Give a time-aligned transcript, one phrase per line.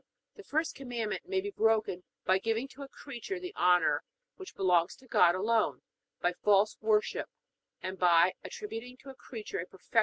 [0.33, 4.01] The first Commandment may be broken by giving to a creature the honor
[4.35, 5.83] which belongs to God alone;
[6.21, 7.29] by false worship;
[7.83, 9.99] and by attributing to a creature a perfection which belongs to God alone.